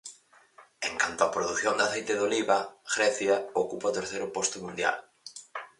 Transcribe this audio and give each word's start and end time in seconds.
En 0.87 0.93
canto 1.01 1.21
á 1.27 1.33
produción 1.35 1.75
de 1.75 1.83
aceite 1.87 2.13
de 2.15 2.25
oliva, 2.29 2.57
Grecia 2.93 3.35
ocupa 3.63 3.91
o 3.91 3.95
terceiro 3.97 4.27
posto 4.35 4.57
mundial. 4.65 4.97